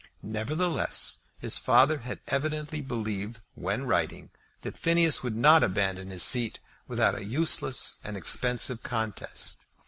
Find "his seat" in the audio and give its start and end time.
6.09-6.59